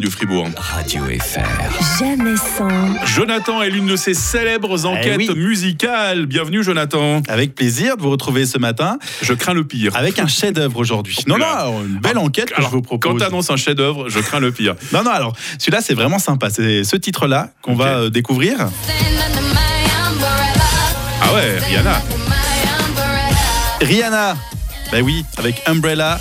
du 0.00 0.10
Fribourg. 0.10 0.48
Radio 0.58 1.04
FR. 1.04 1.98
Jamais 1.98 2.36
sans, 2.36 3.06
Jonathan 3.06 3.62
est 3.62 3.70
l'une 3.70 3.86
de 3.86 3.96
ses 3.96 4.12
célèbres 4.14 4.84
enquêtes 4.84 5.16
oui. 5.16 5.30
musicales. 5.34 6.26
Bienvenue 6.26 6.62
Jonathan. 6.62 7.22
Avec 7.28 7.54
plaisir 7.54 7.96
de 7.96 8.02
vous 8.02 8.10
retrouver 8.10 8.44
ce 8.44 8.58
matin 8.58 8.98
Je 9.22 9.32
crains 9.32 9.54
le 9.54 9.64
pire. 9.64 9.96
avec 9.96 10.18
un 10.18 10.26
chef-d'œuvre 10.26 10.78
aujourd'hui. 10.78 11.16
Non, 11.26 11.38
non, 11.38 11.82
une 11.82 11.98
belle 11.98 12.18
enquête 12.18 12.50
que 12.50 12.56
Alors, 12.56 12.70
je 12.70 12.76
vous 12.76 12.82
propose. 12.82 13.10
Quand 13.10 13.18
t'annonces 13.18 13.50
un 13.50 13.56
chef-d'œuvre, 13.56 14.08
je 14.08 14.18
crains 14.18 14.40
le 14.40 14.52
pire. 14.52 14.74
Non, 14.92 15.02
non, 15.02 15.10
alors 15.12 15.34
celui-là 15.58 15.80
c'est 15.80 15.94
vraiment 15.94 16.18
sympa. 16.18 16.50
C'est 16.50 16.84
ce 16.84 16.96
titre-là 16.96 17.50
qu'on 17.62 17.74
va 17.74 17.98
euh, 17.98 18.10
découvrir. 18.10 18.56
Ah 21.22 21.34
ouais, 21.34 21.58
Rihanna. 21.58 22.02
Rihanna, 23.80 24.36
ben 24.92 25.02
oui, 25.02 25.24
avec 25.38 25.62
Umbrella, 25.66 26.20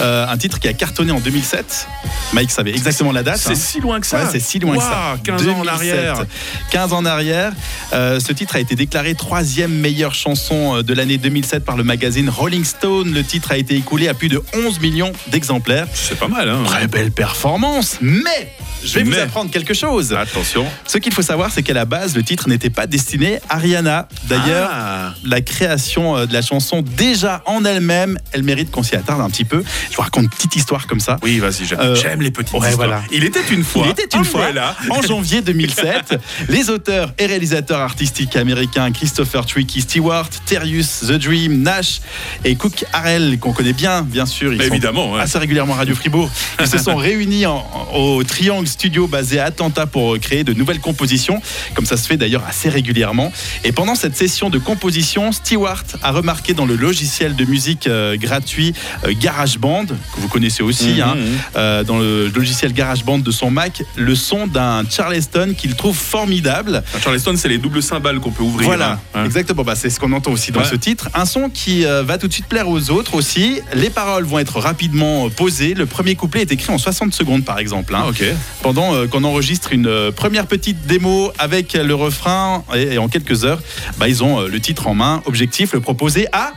euh, 0.00 0.26
un 0.26 0.36
titre 0.36 0.58
qui 0.60 0.68
a 0.68 0.72
cartonné 0.72 1.12
en 1.12 1.20
2007. 1.20 1.88
Mike 2.32 2.50
savait 2.50 2.70
exactement 2.70 3.12
la 3.12 3.22
date. 3.22 3.38
C'est 3.38 3.50
hein. 3.50 3.54
si 3.54 3.80
loin 3.80 4.00
que 4.00 4.06
ça. 4.06 4.24
Ouais, 4.24 4.28
c'est 4.30 4.40
si 4.40 4.58
loin 4.58 4.76
que 4.76 4.82
ça. 4.82 5.14
Waouh, 5.14 5.18
15 5.18 5.48
ans 5.48 5.58
en 5.58 5.64
2007. 5.64 5.68
arrière. 5.68 6.24
15 6.70 6.92
ans 6.92 6.98
en 6.98 7.04
arrière. 7.04 7.52
Euh, 7.92 8.20
ce 8.20 8.32
titre 8.32 8.56
a 8.56 8.60
été 8.60 8.74
déclaré 8.76 9.14
troisième 9.14 9.72
meilleure 9.72 10.14
chanson 10.14 10.76
euh, 10.76 10.82
de 10.82 10.94
l'année 10.94 11.18
2007 11.18 11.64
par 11.64 11.76
le 11.76 11.84
magazine 11.84 12.28
Rolling 12.28 12.64
Stone. 12.64 13.12
Le 13.12 13.24
titre 13.24 13.52
a 13.52 13.58
été 13.58 13.74
écoulé 13.74 14.08
à 14.08 14.14
plus 14.14 14.28
de 14.28 14.42
11 14.54 14.80
millions 14.80 15.12
d'exemplaires. 15.28 15.86
C'est 15.94 16.18
pas 16.18 16.28
mal, 16.28 16.48
hein. 16.48 16.62
Très 16.64 16.86
belle 16.86 17.10
performance, 17.10 17.98
mais 18.00 18.52
je 18.84 18.94
vais 18.94 19.02
vous 19.02 19.18
apprendre 19.18 19.50
quelque 19.50 19.74
chose. 19.74 20.12
Attention. 20.12 20.66
Ce 20.86 20.98
qu'il 20.98 21.12
faut 21.12 21.22
savoir, 21.22 21.50
c'est 21.52 21.62
qu'à 21.62 21.72
la 21.74 21.84
base, 21.84 22.14
le 22.16 22.22
titre 22.22 22.48
n'était 22.48 22.70
pas 22.70 22.86
destiné 22.86 23.38
à 23.48 23.56
Rihanna. 23.58 24.08
D'ailleurs, 24.24 24.68
Ah. 24.72 25.14
la 25.24 25.40
création 25.40 26.16
euh, 26.16 26.26
de 26.26 26.32
la 26.32 26.42
chanson, 26.42 26.82
déjà 26.82 27.42
en 27.46 27.64
elle-même, 27.64 28.18
elle 28.32 28.42
mérite 28.42 28.70
qu'on 28.70 28.82
s'y 28.82 28.96
attarde 28.96 29.20
un 29.20 29.30
petit 29.30 29.44
peu. 29.44 29.62
Je 29.90 29.96
vous 29.96 30.02
raconte 30.02 30.24
une 30.24 30.30
petite 30.30 30.56
histoire 30.56 30.86
comme 30.86 31.00
ça. 31.00 31.16
Oui, 31.22 31.38
vas-y, 31.38 31.66
j'aime 31.66 31.78
Euh, 31.80 31.94
les 32.20 32.30
petites 32.30 32.52
ouais, 32.52 32.58
histoires. 32.70 32.74
voilà. 32.76 33.02
Il 33.12 33.24
était 33.24 33.42
une 33.50 33.64
fois. 33.64 33.84
Il 33.86 33.90
était 33.90 34.16
une 34.16 34.24
fois, 34.24 34.46
en 34.90 35.02
janvier 35.02 35.42
2007, 35.42 36.18
les 36.48 36.70
auteurs 36.70 37.12
et 37.18 37.26
réalisateurs 37.26 37.80
artistiques 37.80 38.36
américains 38.36 38.90
Christopher 38.92 39.44
Tricky 39.46 39.80
Stewart, 39.80 40.28
Terrius, 40.46 41.00
The 41.08 41.12
Dream, 41.12 41.62
Nash 41.62 42.00
et 42.44 42.54
Cook 42.54 42.84
Harrell, 42.92 43.38
qu'on 43.38 43.52
connaît 43.52 43.72
bien, 43.72 44.02
bien 44.02 44.26
sûr, 44.26 44.52
ils 44.52 44.60
sont 44.62 44.68
Évidemment, 44.68 45.12
ouais. 45.12 45.20
assez 45.20 45.38
régulièrement 45.38 45.74
à 45.74 45.78
Radio 45.78 45.94
Fribourg, 45.94 46.30
ils 46.60 46.66
se 46.66 46.78
sont 46.78 46.96
réunis 47.08 47.46
en- 47.46 47.66
au 47.94 48.22
Triangle 48.24 48.67
Studio 48.68 49.06
basé 49.06 49.40
à 49.40 49.46
Atlanta 49.46 49.86
pour 49.86 50.18
créer 50.18 50.44
de 50.44 50.52
nouvelles 50.52 50.80
compositions, 50.80 51.40
comme 51.74 51.86
ça 51.86 51.96
se 51.96 52.06
fait 52.06 52.16
d'ailleurs 52.16 52.44
assez 52.48 52.68
régulièrement. 52.68 53.32
Et 53.64 53.72
pendant 53.72 53.94
cette 53.94 54.16
session 54.16 54.50
de 54.50 54.58
composition, 54.58 55.32
Stewart 55.32 55.84
a 56.02 56.10
remarqué 56.12 56.54
dans 56.54 56.66
le 56.66 56.76
logiciel 56.76 57.34
de 57.36 57.44
musique 57.44 57.86
euh, 57.86 58.16
gratuit 58.16 58.74
euh, 59.04 59.12
GarageBand, 59.18 59.86
que 59.86 60.20
vous 60.20 60.28
connaissez 60.28 60.62
aussi, 60.62 60.88
Mhm, 60.94 61.00
hein, 61.00 61.14
mhm. 61.16 61.38
euh, 61.56 61.84
dans 61.84 61.98
le 61.98 62.28
logiciel 62.28 62.72
GarageBand 62.72 63.18
de 63.18 63.30
son 63.30 63.50
Mac, 63.50 63.82
le 63.96 64.14
son 64.14 64.46
d'un 64.46 64.82
Charleston 64.88 65.54
qu'il 65.56 65.74
trouve 65.74 65.96
formidable. 65.96 66.82
Un 66.96 67.00
Charleston, 67.00 67.34
c'est 67.36 67.48
les 67.48 67.58
doubles 67.58 67.82
cymbales 67.82 68.20
qu'on 68.20 68.30
peut 68.30 68.42
ouvrir. 68.42 68.66
Voilà, 68.68 69.00
hein. 69.14 69.24
exactement. 69.24 69.64
Bah, 69.64 69.74
c'est 69.74 69.90
ce 69.90 69.98
qu'on 69.98 70.12
entend 70.12 70.30
aussi 70.32 70.52
dans 70.52 70.60
Ouais. 70.60 70.66
ce 70.66 70.76
titre. 70.76 71.08
Un 71.14 71.24
son 71.24 71.48
qui 71.48 71.84
va 71.84 72.18
tout 72.18 72.28
de 72.28 72.32
suite 72.32 72.46
plaire 72.46 72.68
aux 72.68 72.90
autres 72.90 73.14
aussi. 73.14 73.60
Les 73.74 73.90
paroles 73.90 74.24
vont 74.24 74.38
être 74.38 74.58
rapidement 74.60 75.28
posées. 75.30 75.74
Le 75.74 75.86
premier 75.86 76.14
couplet 76.14 76.42
est 76.42 76.52
écrit 76.52 76.72
en 76.72 76.78
60 76.78 77.14
secondes, 77.14 77.44
par 77.44 77.58
exemple. 77.58 77.94
hein. 77.94 78.00
Ah, 78.04 78.08
ok. 78.08 78.22
Pendant 78.62 78.94
euh, 78.94 79.06
qu'on 79.06 79.24
enregistre 79.24 79.72
une 79.72 79.86
euh, 79.86 80.10
première 80.10 80.46
petite 80.46 80.86
démo 80.86 81.32
avec 81.38 81.74
le 81.74 81.94
refrain, 81.94 82.64
et, 82.74 82.98
en 82.98 83.08
quelques 83.08 83.44
heures, 83.44 83.60
bah, 83.98 84.08
ils 84.08 84.24
ont 84.24 84.40
euh, 84.40 84.48
le 84.48 84.60
titre 84.60 84.88
en 84.88 84.94
main. 84.94 85.22
Objectif, 85.26 85.72
le 85.72 85.80
proposer 85.80 86.26
à 86.32 86.52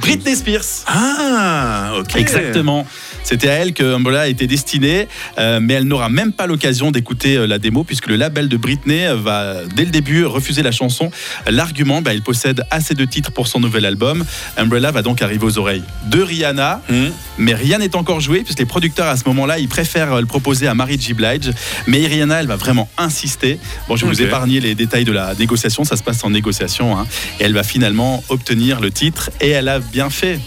Britney 0.00 0.36
Spears. 0.36 0.84
Ah, 0.86 1.92
ok. 1.98 2.16
Exactement. 2.16 2.86
C'était 3.24 3.48
à 3.48 3.54
elle 3.54 3.72
que 3.72 3.82
Umbrella 3.94 4.20
a 4.22 4.26
été 4.28 4.46
destinée, 4.46 5.08
euh, 5.38 5.58
mais 5.60 5.74
elle 5.74 5.84
n'aura 5.84 6.08
même 6.08 6.32
pas 6.32 6.46
l'occasion 6.46 6.92
d'écouter 6.92 7.36
euh, 7.36 7.46
la 7.46 7.58
démo 7.58 7.82
puisque 7.82 8.06
le 8.06 8.14
label 8.14 8.48
de 8.48 8.56
Britney 8.56 9.04
euh, 9.04 9.16
va 9.16 9.64
dès 9.74 9.84
le 9.84 9.90
début 9.90 10.24
refuser 10.24 10.62
la 10.62 10.70
chanson. 10.70 11.10
L'argument, 11.48 12.02
bah, 12.02 12.14
il 12.14 12.22
possède 12.22 12.62
assez 12.70 12.94
de 12.94 13.04
titres 13.04 13.32
pour 13.32 13.48
son 13.48 13.58
nouvel 13.58 13.84
album. 13.84 14.24
Umbrella 14.56 14.92
va 14.92 15.02
donc 15.02 15.22
arriver 15.22 15.44
aux 15.44 15.58
oreilles 15.58 15.82
de 16.06 16.22
Rihanna, 16.22 16.82
Hmm. 16.88 17.08
mais 17.38 17.54
rien 17.54 17.78
n'est 17.78 17.96
encore 17.96 18.20
joué 18.20 18.42
puisque 18.42 18.60
les 18.60 18.66
producteurs 18.66 19.08
à 19.08 19.16
ce 19.16 19.24
moment-là, 19.26 19.58
ils 19.58 19.68
préfèrent 19.68 20.20
le 20.20 20.26
proposer 20.26 20.68
à 20.68 20.74
Mary 20.74 20.98
J. 21.00 21.14
Blige. 21.14 21.50
Mais 21.86 22.06
Rihanna, 22.06 22.40
elle 22.40 22.46
va 22.46 22.56
vraiment 22.56 22.88
insister. 22.96 23.58
Bon, 23.88 23.96
je 23.96 24.04
vais 24.06 24.12
vous 24.12 24.22
épargner 24.22 24.60
les 24.60 24.74
détails 24.74 25.04
de 25.04 25.12
la 25.12 25.34
négociation, 25.34 25.84
ça 25.84 25.96
se 25.96 26.02
passe 26.02 26.22
en 26.22 26.30
négociation, 26.30 26.96
hein. 26.96 27.06
et 27.40 27.44
elle 27.44 27.54
va 27.54 27.62
finalement 27.64 28.22
obtenir 28.28 28.80
le 28.80 28.90
titre 28.90 29.30
et 29.40 29.48
elle 29.50 29.68
a 29.68 29.80
bien 29.92 30.10
fait. 30.10 30.38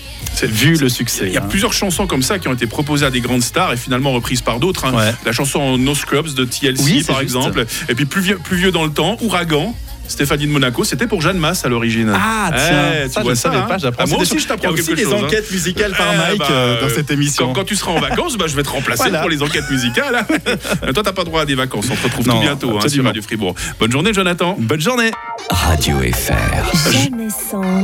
Vu 0.43 0.75
le 0.75 0.87
succès. 0.89 1.25
Il 1.27 1.33
y 1.33 1.37
a 1.37 1.43
hein. 1.43 1.47
plusieurs 1.49 1.73
chansons 1.73 2.07
comme 2.07 2.21
ça 2.21 2.39
qui 2.39 2.47
ont 2.47 2.53
été 2.53 2.67
proposées 2.67 3.05
à 3.05 3.09
des 3.09 3.19
grandes 3.19 3.41
stars 3.43 3.73
et 3.73 3.77
finalement 3.77 4.11
reprises 4.11 4.41
par 4.41 4.59
d'autres. 4.59 4.85
hein. 4.85 4.93
Ouais. 4.93 5.13
La 5.25 5.31
chanson 5.33 5.77
No 5.77 5.95
Scrubs 5.95 6.33
de 6.33 6.45
TLC 6.45 6.81
Oui, 6.83 7.03
par 7.03 7.19
juste. 7.19 7.35
exemple. 7.35 7.65
Et 7.89 7.95
puis 7.95 8.05
plus 8.05 8.21
vieux, 8.21 8.39
plus 8.41 8.55
vieux 8.57 8.71
dans 8.71 8.85
le 8.85 8.91
temps, 8.91 9.17
Ouragan. 9.21 9.75
Stéphanie 10.07 10.47
de 10.47 10.51
Monaco, 10.51 10.83
c'était 10.83 11.05
pour 11.05 11.21
Jeanne 11.21 11.37
Masse 11.37 11.65
à 11.65 11.69
l'origine. 11.69 12.11
Ah 12.15 12.49
Eh, 12.51 12.55
tiens, 12.57 12.91
tu 13.05 13.09
ça 13.11 13.21
vois 13.21 13.35
ça, 13.35 13.41
savais 13.43 13.57
hein 13.57 13.65
pas, 13.67 13.77
j'apprends. 13.77 14.03
Ah, 14.05 14.09
moi 14.09 14.17
aussi, 14.21 14.39
je 14.39 14.47
t'apprends 14.47 14.69
Il 14.69 14.77
y 14.77 14.79
a 14.79 14.81
aussi 14.81 14.85
quelque 14.87 14.97
des 14.97 15.03
chose, 15.03 15.13
hein. 15.13 15.25
enquêtes 15.25 15.51
musicales 15.51 15.91
par 15.91 16.07
Eh 16.13 16.17
Mike 16.17 16.39
bah, 16.39 16.47
euh, 16.49 16.81
dans 16.81 16.89
cette 16.95 17.11
émission. 17.11 17.47
Quand, 17.47 17.53
quand 17.53 17.63
tu 17.65 17.75
seras 17.75 17.91
en 17.91 17.99
vacances, 17.99 18.35
bah, 18.35 18.45
je 18.47 18.55
vais 18.55 18.63
te 18.63 18.69
remplacer 18.69 19.03
Voilà. 19.03 19.19
pour 19.19 19.29
les 19.29 19.43
enquêtes 19.43 19.69
musicales. 19.69 20.25
Mais 20.85 20.93
toi, 20.93 21.03
t'as 21.03 21.11
pas 21.13 21.25
droit 21.25 21.41
à 21.41 21.45
des 21.45 21.53
vacances. 21.53 21.85
On 21.91 21.95
te 21.95 22.01
retrouve 22.03 22.27
Non, 22.27 22.35
tout 22.37 22.41
bientôt 22.41 22.77
hein, 22.83 22.89
sur. 22.89 23.03
Radio 23.03 23.21
Fribourg. 23.21 23.53
Bonne 23.79 23.91
journée, 23.91 24.11
Jonathan. 24.11 24.55
Bonne 24.59 24.81
journée 24.81 25.11
Radio 25.51 25.97
FR. 25.99 26.63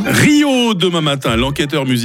Rio 0.05 0.73
demain 0.73 1.01
matin, 1.01 1.35
l'enquêteur 1.35 1.85
musical. 1.85 1.95